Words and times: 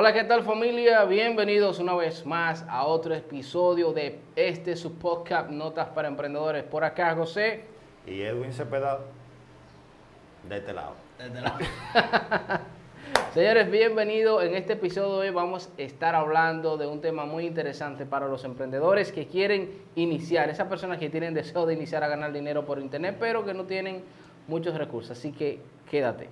Hola, 0.00 0.12
¿qué 0.12 0.22
tal 0.22 0.44
familia? 0.44 1.04
Bienvenidos 1.06 1.80
una 1.80 1.92
vez 1.96 2.24
más 2.24 2.64
a 2.68 2.84
otro 2.84 3.16
episodio 3.16 3.92
de 3.92 4.20
este 4.36 4.76
su 4.76 4.96
podcast 4.96 5.50
Notas 5.50 5.88
para 5.88 6.06
Emprendedores. 6.06 6.62
Por 6.62 6.84
acá, 6.84 7.16
José. 7.16 7.64
Y 8.06 8.20
Edwin 8.20 8.52
Cepeda, 8.52 9.00
de 10.48 10.56
este 10.56 10.72
lado. 10.72 10.92
Señores, 13.34 13.68
bienvenidos. 13.72 14.44
En 14.44 14.54
este 14.54 14.74
episodio 14.74 15.16
hoy 15.16 15.30
vamos 15.30 15.68
a 15.76 15.82
estar 15.82 16.14
hablando 16.14 16.76
de 16.76 16.86
un 16.86 17.00
tema 17.00 17.26
muy 17.26 17.44
interesante 17.44 18.06
para 18.06 18.28
los 18.28 18.44
emprendedores 18.44 19.10
que 19.10 19.26
quieren 19.26 19.82
iniciar, 19.96 20.48
esas 20.48 20.68
personas 20.68 20.98
que 20.98 21.10
tienen 21.10 21.34
deseo 21.34 21.66
de 21.66 21.74
iniciar 21.74 22.04
a 22.04 22.08
ganar 22.08 22.32
dinero 22.32 22.64
por 22.64 22.78
internet, 22.78 23.16
pero 23.18 23.44
que 23.44 23.52
no 23.52 23.64
tienen 23.64 24.04
muchos 24.46 24.78
recursos. 24.78 25.18
Así 25.18 25.32
que 25.32 25.58
quédate. 25.90 26.28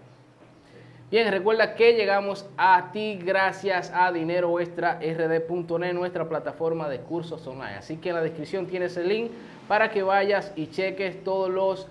Bien, 1.09 1.31
recuerda 1.31 1.77
que 1.77 1.93
llegamos 1.93 2.47
a 2.57 2.91
ti 2.91 3.17
gracias 3.23 3.93
a 3.95 4.11
Dinero 4.11 4.59
Extra 4.59 4.99
rd.net, 4.99 5.93
nuestra 5.93 6.29
plataforma 6.29 6.89
de 6.89 6.99
cursos 6.99 7.47
online. 7.47 7.77
Así 7.77 7.99
que 7.99 8.09
en 8.09 8.17
la 8.17 8.23
descripción 8.23 8.67
tienes 8.67 8.97
el 8.97 9.09
link 9.09 9.31
para 9.69 9.89
que 9.93 10.03
vayas 10.03 10.53
y 10.57 10.67
cheques 10.67 11.23
todos 11.23 11.49
los 11.49 11.87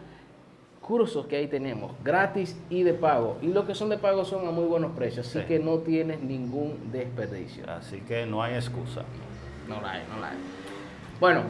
cursos 0.82 1.28
que 1.28 1.38
ahí 1.38 1.48
tenemos, 1.48 1.94
gratis 2.04 2.58
y 2.70 2.84
de 2.84 2.94
pago. 2.94 3.38
Y 3.42 3.48
los 3.48 3.64
que 3.64 3.74
son 3.74 3.88
de 3.88 3.98
pago 3.98 4.26
son 4.26 4.50
a 4.50 4.52
muy 4.52 4.66
buenos 4.66 4.92
precios, 4.92 5.28
así 5.30 5.46
que 5.48 5.60
no 5.60 5.78
tienes 5.78 6.20
ningún 6.20 6.92
desperdicio. 6.92 7.64
Así 7.70 8.02
que 8.02 8.26
no 8.26 8.44
hay 8.44 8.56
excusa. 8.56 9.04
No 9.70 9.80
la 9.80 9.94
hay, 9.94 10.04
no 10.14 10.20
la 10.20 10.32
hay. 10.32 10.38
Bueno, 11.22 11.44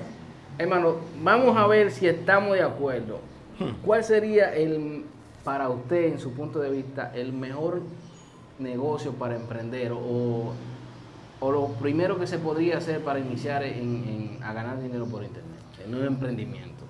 hermano, 0.59 0.98
vamos 1.20 1.57
a 1.57 1.66
ver 1.66 1.90
si 1.90 2.07
estamos 2.07 2.54
de 2.54 2.62
acuerdo. 2.62 3.21
Hmm. 3.57 3.71
¿Cuál 3.84 4.04
sería 4.04 4.54
el 4.54 5.04
para 5.45 5.70
usted, 5.70 6.12
en 6.12 6.20
su 6.20 6.34
punto 6.34 6.59
de 6.59 6.72
vista, 6.72 7.12
el 7.16 7.31
mejor 7.31 7.84
negocio 8.59 9.13
para 9.13 9.35
emprender 9.35 9.94
o, 9.94 10.54
o 11.40 11.52
lo 11.52 11.68
primero 11.80 12.20
que 12.20 12.27
se 12.27 12.40
podría 12.40 12.80
hacer 12.80 13.02
para 13.02 13.20
iniciar 13.20 13.63
a 13.63 14.54
ganar 14.54 14.82
dinero 14.82 15.05
por 15.05 15.23
internet, 15.23 15.60
en 15.85 15.96
un 15.96 16.05
emprendimiento? 16.05 16.84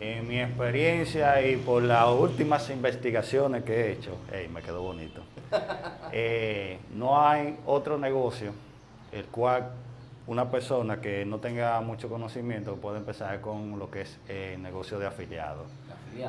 En 0.00 0.28
mi 0.28 0.40
experiencia 0.40 1.44
y 1.44 1.56
por 1.56 1.82
las 1.82 2.08
últimas 2.08 2.70
investigaciones 2.70 3.64
que 3.64 3.74
he 3.74 3.92
hecho, 3.92 4.16
me 4.52 4.62
quedó 4.62 4.82
bonito, 4.82 5.22
eh, 6.12 6.78
no 6.94 7.20
hay 7.20 7.58
otro 7.66 7.98
negocio 7.98 8.52
el 9.10 9.24
cual 9.24 9.72
una 10.28 10.50
persona 10.50 11.00
que 11.00 11.24
no 11.24 11.40
tenga 11.40 11.80
mucho 11.80 12.08
conocimiento 12.08 12.76
puede 12.76 12.98
empezar 12.98 13.40
con 13.40 13.78
lo 13.78 13.90
que 13.90 14.02
es 14.02 14.18
el 14.28 14.62
negocio 14.62 14.98
de 14.98 15.06
afiliado 15.06 15.64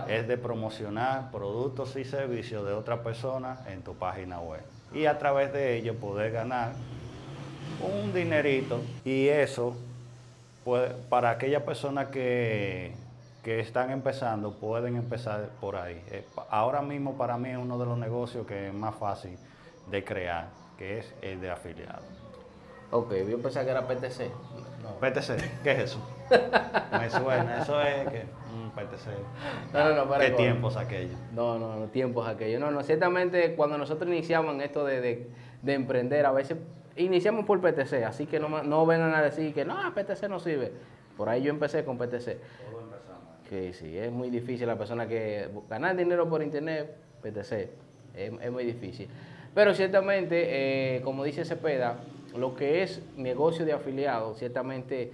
es 0.08 0.28
de 0.28 0.38
promocionar 0.38 1.32
productos 1.32 1.96
y 1.96 2.06
servicios 2.06 2.66
de 2.66 2.74
otra 2.74 3.04
persona 3.04 3.60
en 3.68 3.82
tu 3.82 3.96
página 3.96 4.40
web. 4.40 4.62
Y 4.94 5.06
a 5.06 5.18
través 5.18 5.52
de 5.52 5.78
ello 5.78 5.96
poder 5.96 6.32
ganar 6.32 6.74
un 7.82 8.14
dinerito. 8.14 8.82
Y 9.04 9.28
eso, 9.28 9.76
pues, 10.64 10.92
para 11.10 11.32
aquellas 11.32 11.64
personas 11.64 12.08
que, 12.08 12.94
que 13.44 13.60
están 13.60 13.92
empezando, 13.92 14.54
pueden 14.54 14.96
empezar 14.96 15.50
por 15.60 15.76
ahí. 15.76 16.02
Eh, 16.12 16.26
ahora 16.50 16.82
mismo 16.82 17.18
para 17.18 17.38
mí 17.38 17.50
es 17.50 17.58
uno 17.58 17.78
de 17.78 17.86
los 17.86 17.98
negocios 17.98 18.46
que 18.46 18.68
es 18.68 18.74
más 18.74 18.96
fácil 18.96 19.38
de 19.90 20.04
crear, 20.04 20.48
que 20.78 21.00
es 21.00 21.14
el 21.22 21.42
de 21.42 21.50
afiliado. 21.50 22.29
Ok, 22.92 23.14
yo 23.30 23.42
pensaba 23.42 23.66
que 23.66 23.72
era 23.72 23.88
PTC. 23.88 24.32
PTC, 25.00 25.62
¿qué 25.64 25.72
es 25.72 25.80
eso? 25.80 26.00
Me 26.92 27.10
suena, 27.10 27.62
eso 27.62 27.82
es 27.82 28.10
que 28.10 28.24
no, 29.74 29.96
no, 29.96 30.06
no, 30.06 30.20
¿Qué 30.20 30.32
tiempos 30.32 30.78
aquellos? 30.78 31.18
No, 31.34 31.58
no, 31.58 31.76
no, 31.76 31.86
tiempos 31.88 32.28
aquellos. 32.28 32.60
No, 32.60 32.72
no, 32.72 32.82
ciertamente 32.84 33.56
cuando 33.56 33.78
nosotros 33.78 34.10
iniciamos 34.10 34.56
en 34.56 34.62
esto 34.62 34.86
de, 34.86 35.28
emprender, 35.66 36.26
a 36.26 36.32
veces 36.32 36.58
iniciamos 36.96 37.46
por 37.46 37.60
PTC, 37.62 38.06
así 38.06 38.26
que 38.26 38.40
no, 38.40 38.64
no 38.64 38.86
vengan 38.86 39.14
a 39.14 39.22
decir 39.22 39.54
que 39.54 39.66
no, 39.66 39.76
PTC 39.94 40.30
no 40.30 40.40
sirve. 40.40 40.72
Por 41.18 41.30
ahí 41.30 41.44
yo 41.44 41.50
empecé 41.50 41.84
con 41.84 41.98
PTC. 41.98 42.10
Todo 42.70 42.82
empezamos. 42.82 43.48
Que 43.50 43.74
sí, 43.74 43.98
es 43.98 44.12
muy 44.12 44.30
difícil 44.30 44.68
la 44.68 44.78
persona 44.78 45.08
que 45.08 45.50
ganar 45.70 45.96
dinero 45.96 46.30
por 46.30 46.42
internet, 46.42 46.96
PTC, 47.22 47.70
es, 48.16 48.52
muy 48.52 48.66
difícil. 48.66 49.10
Pero 49.54 49.74
ciertamente, 49.74 50.98
eh, 50.98 51.02
como 51.02 51.24
dice 51.24 51.44
Cepeda, 51.44 51.98
lo 52.38 52.56
que 52.56 52.84
es 52.84 53.02
negocio 53.18 53.66
de 53.66 53.74
afiliados, 53.74 54.40
ciertamente 54.40 55.12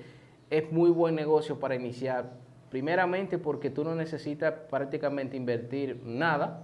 es 0.49 0.71
muy 0.71 0.89
buen 0.89 1.15
negocio 1.15 1.59
para 1.59 1.75
iniciar 1.75 2.45
Primeramente 2.75 3.37
porque 3.37 3.69
tú 3.69 3.85
no 3.85 3.95
necesitas 3.95 4.53
prácticamente 4.69 5.37
invertir 5.37 6.01
nada, 6.03 6.63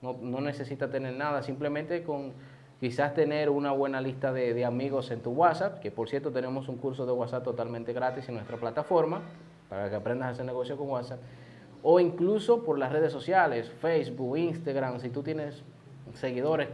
no, 0.00 0.40
necesitas 0.40 0.88
tener 0.88 1.14
nada, 1.14 1.42
simplemente 1.42 2.04
con 2.04 2.32
quizás 2.78 3.12
tener 3.14 3.50
una 3.50 3.72
buena 3.72 4.00
lista 4.00 4.32
de, 4.32 4.64
amigos 4.64 5.10
en 5.10 5.20
tu 5.20 5.30
WhatsApp, 5.30 5.80
que 5.80 5.90
por 5.90 6.08
cierto 6.08 6.30
tenemos 6.30 6.68
un 6.68 6.76
curso 6.76 7.06
de 7.06 7.12
WhatsApp 7.12 7.42
totalmente 7.42 7.92
gratis 7.92 8.28
en 8.28 8.36
nuestra 8.36 8.56
plataforma, 8.56 9.22
para 9.68 9.90
que 9.90 9.96
aprendas 9.96 10.28
a 10.28 10.30
hacer 10.30 10.44
negocio 10.44 10.76
con 10.76 10.90
WhatsApp, 10.90 11.18
o 11.82 11.98
incluso 11.98 12.62
por 12.62 12.78
las 12.78 12.92
redes 12.92 13.12
sociales, 13.12 13.68
Facebook, 13.80 14.36
Instagram, 14.36 15.00
si 15.00 15.10
tú 15.10 15.24
tienes 15.24 15.64
seguidores, 16.14 16.68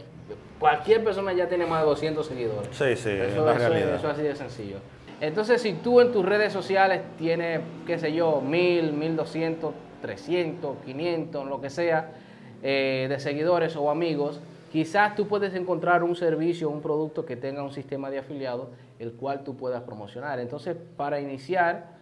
cualquier 0.59 1.03
persona 1.03 1.33
ya 1.33 1.47
tiene 1.47 1.65
más 1.65 1.81
de 1.81 1.87
200 1.87 2.25
seguidores. 2.25 2.69
Sí, 2.71 2.95
sí, 2.95 3.09
eso, 3.09 3.49
eso 3.51 3.95
es 3.95 4.03
así 4.05 4.21
de 4.21 4.35
sencillo. 4.35 4.77
Entonces, 5.21 5.61
si 5.61 5.73
tú 5.73 5.99
en 5.99 6.11
tus 6.11 6.25
redes 6.25 6.53
sociales 6.53 7.01
tienes, 7.17 7.61
qué 7.85 7.99
sé 7.99 8.13
yo, 8.13 8.41
mil, 8.41 8.93
mil 8.93 9.15
doscientos, 9.15 9.73
trescientos, 10.01 10.77
quinientos, 10.85 11.45
lo 11.47 11.59
que 11.59 11.69
sea, 11.69 12.11
eh, 12.63 13.07
de 13.09 13.19
seguidores 13.19 13.75
o 13.75 13.89
amigos, 13.89 14.39
quizás 14.71 15.15
tú 15.15 15.27
puedes 15.27 15.53
encontrar 15.55 16.03
un 16.03 16.15
servicio, 16.15 16.69
un 16.69 16.81
producto 16.81 17.25
que 17.25 17.35
tenga 17.35 17.63
un 17.63 17.71
sistema 17.71 18.09
de 18.09 18.19
afiliados, 18.19 18.69
el 18.97 19.11
cual 19.13 19.43
tú 19.43 19.57
puedas 19.57 19.83
promocionar. 19.83 20.39
Entonces, 20.39 20.77
para 20.95 21.19
iniciar, 21.19 21.97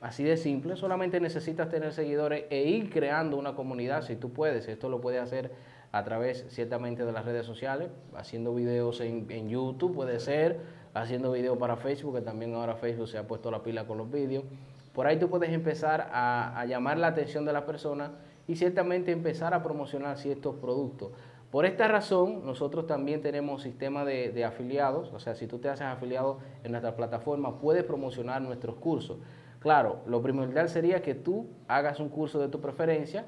así 0.00 0.22
de 0.22 0.36
simple, 0.36 0.76
solamente 0.76 1.20
necesitas 1.20 1.68
tener 1.68 1.92
seguidores 1.92 2.44
e 2.50 2.62
ir 2.62 2.90
creando 2.90 3.36
una 3.36 3.54
comunidad, 3.54 4.02
si 4.02 4.14
tú 4.14 4.32
puedes. 4.32 4.68
Esto 4.68 4.88
lo 4.88 5.00
puedes 5.00 5.20
hacer 5.20 5.50
a 5.98 6.04
través, 6.04 6.46
ciertamente, 6.48 7.04
de 7.04 7.12
las 7.12 7.24
redes 7.24 7.46
sociales, 7.46 7.88
haciendo 8.14 8.54
videos 8.54 9.00
en, 9.00 9.26
en 9.30 9.48
YouTube, 9.48 9.94
puede 9.94 10.20
ser 10.20 10.60
haciendo 10.94 11.32
videos 11.32 11.58
para 11.58 11.76
Facebook, 11.76 12.16
que 12.16 12.20
también 12.22 12.54
ahora 12.54 12.74
Facebook 12.74 13.08
se 13.08 13.18
ha 13.18 13.26
puesto 13.26 13.50
la 13.50 13.62
pila 13.62 13.86
con 13.86 13.98
los 13.98 14.10
vídeos. 14.10 14.44
Por 14.92 15.06
ahí 15.06 15.18
tú 15.18 15.28
puedes 15.28 15.50
empezar 15.50 16.08
a, 16.10 16.64
llamar 16.66 16.96
la 16.96 17.08
atención 17.08 17.44
de 17.44 17.52
las 17.52 17.64
personas 17.64 18.12
y 18.48 18.56
ciertamente 18.56 19.12
empezar 19.12 19.52
a 19.52 19.62
promocionar 19.62 20.16
ciertos 20.16 20.54
productos. 20.56 21.10
Por 21.50 21.66
esta 21.66 21.86
razón, 21.86 22.46
nosotros 22.46 22.86
también 22.86 23.20
tenemos 23.20 23.62
sistema 23.62 24.04
de, 24.04 24.30
de, 24.30 24.44
afiliados, 24.44 25.12
o 25.12 25.20
sea, 25.20 25.34
si 25.34 25.46
tú 25.46 25.58
te 25.58 25.68
haces 25.68 25.86
afiliado 25.86 26.38
en 26.64 26.72
nuestra 26.72 26.96
plataforma, 26.96 27.58
puedes 27.58 27.84
promocionar 27.84 28.40
nuestros 28.40 28.76
cursos. 28.76 29.18
Claro, 29.60 30.00
lo 30.06 30.22
primordial 30.22 30.68
sería 30.68 31.02
que 31.02 31.14
tú 31.14 31.46
hagas 31.68 32.00
un 32.00 32.08
curso 32.08 32.38
de 32.38 32.48
tu 32.48 32.60
preferencia, 32.60 33.26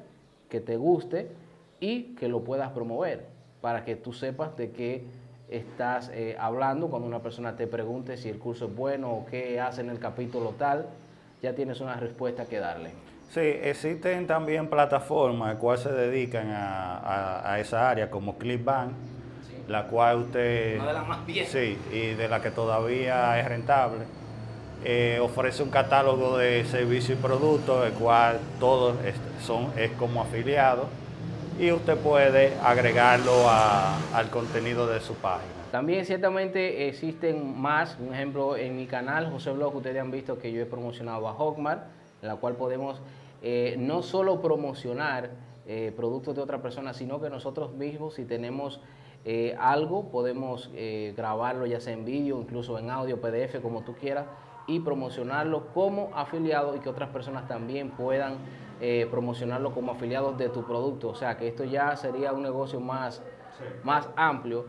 que 0.49 0.61
te 0.61 0.77
guste 0.77 1.29
y 1.81 2.15
que 2.15 2.29
lo 2.29 2.43
puedas 2.43 2.71
promover, 2.71 3.27
para 3.61 3.85
que 3.85 3.97
tú 3.97 4.13
sepas 4.13 4.57
de 4.57 4.71
qué 4.71 5.05
estás 5.49 6.11
eh, 6.13 6.37
hablando, 6.39 6.89
cuando 6.89 7.09
una 7.09 7.21
persona 7.21 7.57
te 7.57 7.67
pregunte 7.67 8.17
si 8.17 8.29
el 8.29 8.39
curso 8.39 8.67
es 8.67 8.75
bueno 8.75 9.11
o 9.11 9.27
qué 9.27 9.61
hace 9.61 9.81
en 9.81 9.91
el 9.91 9.99
capítulo 9.99 10.55
tal, 10.59 10.87
ya 11.43 11.55
tienes 11.55 11.81
una 11.81 11.97
respuesta 11.97 12.45
que 12.45 12.59
darle. 12.59 12.91
Sí, 13.31 13.41
existen 13.41 14.27
también 14.27 14.69
plataformas 14.69 15.57
cuales 15.57 15.83
se 15.83 15.93
dedican 15.93 16.49
a, 16.51 17.57
esa 17.61 17.91
área, 17.91 18.11
como 18.11 18.39
Clipbank, 18.39 18.93
la 19.69 19.87
cual 19.87 20.19
usted... 20.19 20.77
Una 20.77 20.89
de 20.89 20.93
las 20.95 21.09
más 21.09 21.27
bien. 21.27 21.47
Sí, 21.47 21.79
y 21.93 22.15
de 22.15 22.29
la 22.29 22.41
que 22.41 22.51
todavía 22.51 23.39
es 23.39 23.47
rentable. 23.47 24.05
Eh, 24.85 25.19
ofrece 25.21 25.63
un 25.63 25.71
catálogo 25.71 26.39
de 26.39 26.65
servicios 26.65 27.19
y 27.19 27.23
productos, 27.23 27.87
el 27.87 27.93
cual 27.93 28.39
todos 28.59 28.97
son, 29.45 29.73
es 29.77 29.91
como 29.93 30.23
afiliado 30.23 30.89
y 31.59 31.73
usted 31.73 31.97
puede 31.99 32.55
agregarlo 32.63 33.33
al 33.51 34.31
contenido 34.31 34.87
de 34.87 35.01
su 35.01 35.15
página. 35.15 35.53
También 35.73 36.05
ciertamente 36.07 36.89
existen 36.89 37.61
más, 37.61 37.95
por 37.97 38.15
ejemplo 38.15 38.57
en 38.57 38.77
mi 38.77 38.87
canal 38.87 39.31
José 39.31 39.51
Blog, 39.51 39.75
ustedes 39.75 40.01
han 40.01 40.11
visto 40.11 40.39
que 40.39 40.53
yo 40.53 40.63
he 40.63 40.67
promocionado 40.67 41.29
a 41.29 41.35
Hawkmart, 41.35 41.83
en 42.23 42.29
la 42.29 42.37
cual 42.37 42.55
podemos 42.55 43.01
eh, 43.43 43.75
no 43.79 44.03
solo 44.03 44.41
promocionar 44.41 45.31
eh, 45.67 45.93
productos 45.97 46.37
de 46.37 46.43
otra 46.43 46.63
persona, 46.63 46.95
sino 46.95 47.21
que 47.21 47.29
nosotros 47.29 47.73
mismos 47.73 48.15
si 48.15 48.25
tenemos 48.25 48.81
eh, 49.25 49.57
algo 49.59 50.11
podemos 50.11 50.71
grabarlo 51.17 51.67
ya 51.67 51.81
sea 51.81 51.93
en 51.93 52.05
vídeo, 52.05 52.41
incluso 52.41 52.79
en 52.79 52.89
audio, 52.89 53.21
PDF, 53.21 53.61
como 53.61 53.83
tú 53.83 53.95
quieras, 53.95 54.27
y 54.69 54.81
promocionarlo 54.81 55.67
como 55.75 56.11
afiliado 56.15 56.77
y 56.77 56.79
que 56.79 56.89
otras 56.89 57.09
personas 57.09 57.49
también 57.49 57.91
puedan 57.91 58.37
eh, 58.81 59.07
promocionarlo 59.11 59.73
como 59.73 59.93
afiliados 59.93 60.37
de 60.39 60.49
tu 60.49 60.65
producto. 60.65 61.09
O 61.09 61.15
sea 61.15 61.37
que 61.37 61.49
esto 61.49 61.65
ya 61.65 61.97
sería 61.97 62.33
un 62.33 62.43
negocio 62.43 62.81
más, 62.81 63.23
más 63.85 64.09
amplio. 64.17 64.67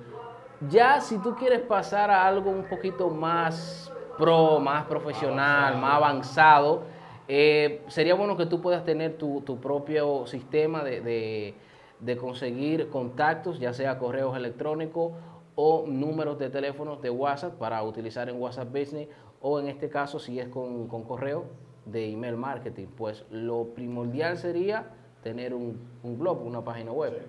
Ya 0.69 0.99
si 1.01 1.17
tú 1.19 1.35
quieres 1.35 1.61
pasar 1.61 2.11
a 2.11 2.27
algo 2.27 2.49
un 2.49 2.63
poquito 2.63 3.09
más 3.09 3.91
pro, 4.17 4.59
más 4.59 4.85
profesional, 4.85 5.77
más 5.77 5.95
avanzado, 5.95 6.83
eh, 7.27 7.83
sería 7.87 8.15
bueno 8.15 8.35
que 8.35 8.45
tú 8.45 8.61
puedas 8.61 8.83
tener 8.83 9.17
tu, 9.17 9.43
propio 9.61 10.25
sistema 10.25 10.83
de, 10.83 11.55
de 11.99 12.17
conseguir 12.17 12.89
contactos, 12.89 13.59
ya 13.59 13.73
sea 13.73 13.97
correos 13.99 14.35
electrónicos 14.35 15.13
o 15.61 15.85
números 15.85 16.39
de 16.39 16.49
teléfonos 16.49 17.01
de 17.01 17.09
WhatsApp 17.09 17.55
para 17.55 17.83
utilizar 17.83 18.29
en 18.29 18.41
WhatsApp 18.41 18.71
Business 18.71 19.09
o 19.41 19.59
en 19.59 19.67
este 19.67 19.89
caso 19.89 20.17
si 20.17 20.39
es 20.39 20.47
con, 20.47 20.87
correo 20.87 21.45
de 21.91 22.11
email 22.11 22.35
marketing. 22.35 22.87
Pues 22.95 23.25
lo 23.31 23.65
primordial 23.75 24.37
sería 24.37 24.85
tener 25.23 25.53
un, 25.53 25.79
blog, 26.03 26.45
una 26.45 26.63
página 26.63 26.91
web. 26.91 27.25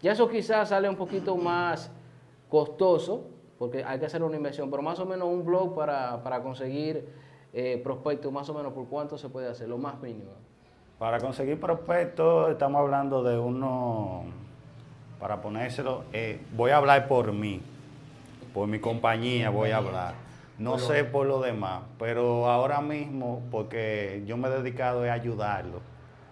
Ya 0.00 0.12
eso 0.12 0.28
quizás 0.28 0.68
sale 0.68 0.88
un 0.88 0.96
poquito 0.96 1.36
más 1.36 1.90
costoso 2.48 3.26
porque 3.58 3.84
hay 3.84 3.98
que 3.98 4.06
hacer 4.06 4.22
una 4.22 4.36
inversión, 4.36 4.70
pero 4.70 4.82
más 4.82 4.98
o 4.98 5.06
menos 5.06 5.28
un 5.28 5.44
blog 5.44 5.74
para, 5.74 6.22
para 6.22 6.42
conseguir 6.42 7.08
eh, 7.52 7.80
prospectos, 7.82 8.32
más 8.32 8.48
o 8.48 8.54
menos 8.54 8.72
por 8.72 8.86
cuánto 8.86 9.16
se 9.16 9.28
puede 9.28 9.48
hacer, 9.48 9.68
lo 9.68 9.78
más 9.78 10.00
mínimo. 10.02 10.32
Para 10.98 11.18
conseguir 11.20 11.58
prospectos 11.58 12.50
estamos 12.50 12.80
hablando 12.80 13.22
de 13.22 13.38
uno, 13.38 14.24
para 15.20 15.40
ponérselo, 15.40 16.04
eh, 16.12 16.40
voy 16.56 16.72
a 16.72 16.78
hablar 16.78 17.06
por 17.08 17.32
mí, 17.32 17.62
por 18.52 18.68
mi 18.68 18.80
compañía 18.80 19.50
voy 19.50 19.70
a 19.70 19.78
hablar. 19.78 20.23
No 20.58 20.78
sé 20.78 21.04
por 21.04 21.26
lo 21.26 21.40
demás, 21.40 21.82
pero 21.98 22.48
ahora 22.48 22.80
mismo, 22.80 23.42
porque 23.50 24.22
yo 24.26 24.36
me 24.36 24.48
he 24.48 24.50
dedicado 24.50 25.02
a 25.02 25.12
ayudarlo 25.12 25.80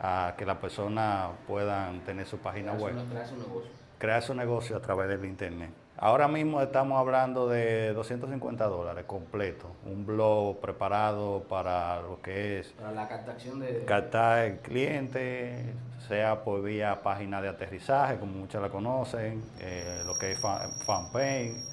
a 0.00 0.34
que 0.36 0.44
las 0.44 0.58
personas 0.58 1.30
puedan 1.46 2.00
tener 2.00 2.26
su 2.26 2.38
página 2.38 2.72
web. 2.72 2.94
crear 3.08 3.26
su 3.26 3.36
negocio. 3.36 3.70
Crear 3.98 4.22
su 4.22 4.34
negocio 4.34 4.76
a 4.76 4.80
través 4.80 5.08
del 5.08 5.24
internet. 5.24 5.70
Ahora 5.96 6.26
mismo 6.26 6.60
estamos 6.60 6.98
hablando 6.98 7.48
de 7.48 7.92
250 7.92 8.64
dólares 8.66 9.04
completo, 9.06 9.76
un 9.86 10.04
blog 10.04 10.58
preparado 10.58 11.44
para 11.48 12.00
lo 12.00 12.20
que 12.20 12.58
es... 12.58 12.68
Para 12.72 12.90
la 12.90 13.06
captación 13.06 13.60
de... 13.60 13.84
Captar 13.84 14.46
el 14.46 14.58
cliente, 14.58 15.74
sea 16.08 16.42
por 16.42 16.62
vía 16.62 17.02
página 17.02 17.40
de 17.40 17.50
aterrizaje, 17.50 18.18
como 18.18 18.32
muchos 18.32 18.60
la 18.60 18.68
conocen, 18.68 19.44
eh, 19.60 20.02
lo 20.04 20.14
que 20.14 20.32
es 20.32 20.40
fanpage. 20.40 21.71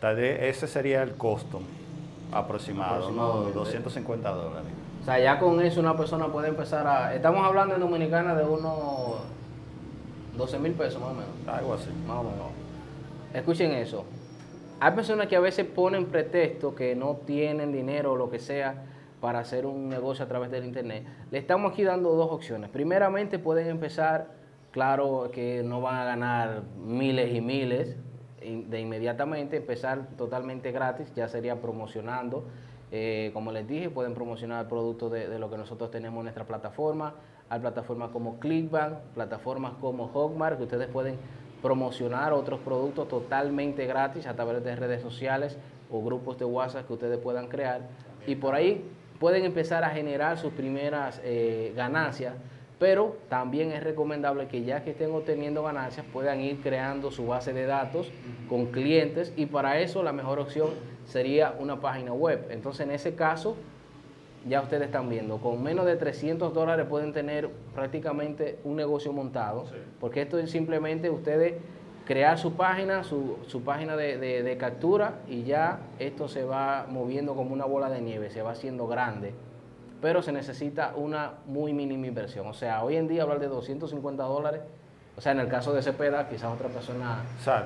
Tal 0.00 0.16
vez 0.16 0.42
ese 0.42 0.66
sería 0.66 1.02
el 1.02 1.16
costo 1.16 1.60
aproximado, 2.32 3.10
¿no? 3.10 3.50
250 3.52 4.30
dólares. 4.30 4.70
O 5.02 5.04
sea, 5.04 5.18
ya 5.18 5.38
con 5.38 5.60
eso 5.60 5.80
una 5.80 5.96
persona 5.96 6.26
puede 6.26 6.48
empezar 6.48 6.86
a... 6.86 7.14
Estamos 7.14 7.46
hablando 7.46 7.74
en 7.74 7.80
Dominicana 7.80 8.34
de 8.34 8.44
unos 8.44 9.20
12 10.36 10.58
mil 10.58 10.72
pesos 10.72 11.00
más 11.00 11.10
o 11.10 11.14
menos. 11.14 11.30
Algo 11.46 11.74
así. 11.74 11.90
Más 12.06 12.16
o 12.18 12.22
menos. 12.24 12.46
Escuchen 13.32 13.72
eso. 13.72 14.04
Hay 14.80 14.92
personas 14.92 15.28
que 15.28 15.36
a 15.36 15.40
veces 15.40 15.64
ponen 15.64 16.06
pretexto 16.06 16.74
que 16.74 16.94
no 16.94 17.16
tienen 17.24 17.72
dinero 17.72 18.12
o 18.12 18.16
lo 18.16 18.28
que 18.28 18.38
sea 18.38 18.84
para 19.20 19.38
hacer 19.38 19.64
un 19.64 19.88
negocio 19.88 20.24
a 20.24 20.28
través 20.28 20.50
del 20.50 20.64
internet. 20.64 21.06
Le 21.30 21.38
estamos 21.38 21.72
aquí 21.72 21.82
dando 21.82 22.10
dos 22.10 22.30
opciones. 22.30 22.68
Primeramente 22.68 23.38
pueden 23.38 23.68
empezar, 23.68 24.28
claro 24.72 25.30
que 25.32 25.62
no 25.64 25.80
van 25.80 25.96
a 25.96 26.04
ganar 26.04 26.62
miles 26.84 27.34
y 27.34 27.40
miles 27.40 27.96
de 28.68 28.80
inmediatamente, 28.80 29.56
empezar 29.56 30.08
totalmente 30.16 30.72
gratis, 30.72 31.12
ya 31.14 31.28
sería 31.28 31.60
promocionando. 31.60 32.44
Eh, 32.92 33.30
como 33.34 33.50
les 33.52 33.66
dije, 33.66 33.90
pueden 33.90 34.14
promocionar 34.14 34.68
productos 34.68 35.10
de, 35.10 35.28
de, 35.28 35.38
lo 35.38 35.50
que 35.50 35.56
nosotros 35.56 35.90
tenemos 35.90 36.18
en 36.20 36.24
nuestra 36.24 36.44
plataforma. 36.44 37.14
Hay 37.48 37.60
plataformas 37.60 38.10
como 38.10 38.38
Clickbank, 38.38 38.98
plataformas 39.14 39.72
como 39.80 40.08
Hotmart, 40.08 40.56
que 40.58 40.64
ustedes 40.64 40.88
pueden 40.88 41.16
promocionar 41.62 42.32
otros 42.32 42.60
productos 42.60 43.08
totalmente 43.08 43.86
gratis 43.86 44.26
a 44.26 44.34
través 44.34 44.62
de 44.62 44.76
redes 44.76 45.02
sociales 45.02 45.58
o 45.90 46.02
grupos 46.02 46.38
de 46.38 46.44
WhatsApp 46.44 46.86
que 46.86 46.92
ustedes 46.92 47.18
puedan 47.18 47.48
crear. 47.48 47.82
Y 48.26 48.36
por 48.36 48.54
ahí 48.54 48.84
pueden 49.18 49.44
empezar 49.44 49.84
a 49.84 49.90
generar 49.90 50.38
sus 50.38 50.52
primeras 50.52 51.20
eh, 51.24 51.72
ganancias, 51.74 52.34
pero 52.78 53.16
también 53.28 53.72
es 53.72 53.82
recomendable 53.82 54.48
que 54.48 54.64
ya 54.64 54.84
que 54.84 54.90
estén 54.90 55.12
obteniendo 55.12 55.62
ganancias 55.62 56.04
puedan 56.12 56.40
ir 56.40 56.60
creando 56.60 57.10
su 57.10 57.26
base 57.26 57.52
de 57.52 57.64
datos 57.64 58.10
con 58.48 58.66
clientes 58.66 59.32
y 59.36 59.46
para 59.46 59.80
eso 59.80 60.02
la 60.02 60.12
mejor 60.12 60.38
opción 60.38 60.70
sería 61.06 61.54
una 61.58 61.80
página 61.80 62.12
web. 62.12 62.48
Entonces 62.50 62.86
en 62.86 62.92
ese 62.92 63.14
caso 63.14 63.56
ya 64.48 64.60
ustedes 64.60 64.84
están 64.84 65.08
viendo, 65.08 65.38
con 65.38 65.62
menos 65.62 65.86
de 65.86 65.96
300 65.96 66.54
dólares 66.54 66.86
pueden 66.88 67.12
tener 67.12 67.50
prácticamente 67.74 68.58
un 68.62 68.76
negocio 68.76 69.12
montado, 69.12 69.64
porque 69.98 70.22
esto 70.22 70.38
es 70.38 70.50
simplemente 70.50 71.10
ustedes 71.10 71.54
crear 72.04 72.38
su 72.38 72.52
página, 72.54 73.02
su, 73.02 73.62
página 73.64 73.96
de, 73.96 74.56
captura 74.58 75.20
y 75.28 75.42
ya 75.42 75.80
esto 75.98 76.28
se 76.28 76.44
va 76.44 76.86
moviendo 76.88 77.34
como 77.34 77.52
una 77.52 77.64
bola 77.64 77.90
de 77.90 78.00
nieve, 78.00 78.30
se 78.30 78.42
va 78.42 78.52
haciendo 78.52 78.86
grande, 78.86 79.34
pero 80.00 80.22
se 80.22 80.32
necesita 80.32 80.92
una 80.96 81.34
muy 81.46 81.72
mínima 81.72 82.06
inversión. 82.06 82.46
O 82.46 82.54
sea, 82.54 82.84
hoy 82.84 82.96
en 82.96 83.08
día 83.08 83.22
hablar 83.22 83.40
de 83.40 83.48
250 83.48 84.22
dólares, 84.22 84.60
o 85.16 85.20
sea, 85.20 85.32
en 85.32 85.40
el 85.40 85.48
caso 85.48 85.72
de 85.72 85.82
Cepeda, 85.82 86.28
quizás 86.28 86.52
otras 86.52 86.72
personas 86.72 87.20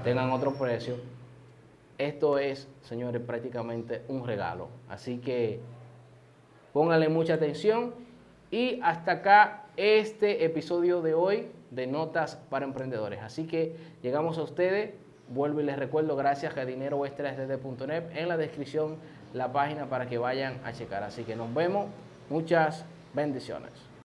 tengan 0.05 0.31
otro 0.31 0.55
precio. 0.55 0.97
Esto 1.99 2.39
es, 2.39 2.69
señores, 2.83 3.21
prácticamente 3.21 4.03
un 4.09 4.27
regalo. 4.27 4.69
Así 4.89 5.19
que 5.19 5.61
Pónganle 6.73 7.09
mucha 7.09 7.35
atención. 7.35 7.93
Y 8.51 8.81
hasta 8.83 9.13
acá 9.13 9.65
este 9.77 10.45
episodio 10.45 11.03
de 11.03 11.15
hoy 11.15 11.49
de 11.71 11.87
Notas 11.87 12.37
para 12.49 12.65
Emprendedores. 12.65 13.21
Así 13.23 13.47
que 13.47 13.77
llegamos 14.03 14.39
a 14.39 14.43
ustedes. 14.43 14.95
Vuelvo 15.29 15.61
y 15.61 15.63
les 15.63 15.79
recuerdo, 15.79 16.17
gracias 16.17 16.57
a 16.57 16.65
dineroextrasdd.net 16.65 18.17
en 18.17 18.29
la 18.29 18.37
descripción 18.37 18.97
la 19.33 19.53
página 19.53 19.87
para 19.87 20.09
que 20.09 20.19
vayan 20.19 20.59
a 20.65 20.73
checar. 20.73 21.05
Así 21.05 21.23
que 21.23 21.37
nos 21.37 21.53
vemos. 21.55 21.87
Muchas 22.31 22.85
bendiciones. 23.13 23.90